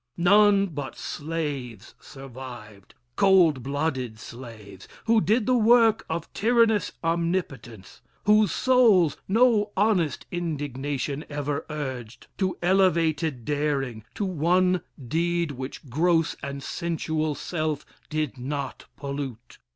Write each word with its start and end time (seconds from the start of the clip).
None 0.17 0.65
but 0.65 0.97
slaves 0.97 1.93
Survived, 1.99 2.95
cold 3.15 3.61
blooded 3.61 4.17
slaves, 4.17 4.87
who 5.05 5.21
did 5.21 5.45
the 5.45 5.53
work 5.53 6.07
Of 6.09 6.33
tyrannous 6.33 6.93
omnipotence: 7.03 8.01
whose 8.23 8.51
souls 8.51 9.17
No 9.27 9.69
honest 9.77 10.25
indignation 10.31 11.23
ever 11.29 11.67
urged 11.69 12.25
To 12.39 12.57
elevated 12.63 13.45
daring, 13.45 14.03
to 14.15 14.25
one 14.25 14.81
deed 15.07 15.51
Which 15.51 15.87
gross 15.87 16.35
and 16.41 16.63
sensual 16.63 17.35
self 17.35 17.85
did 18.09 18.39
not 18.39 18.85
pollute. 18.97 19.59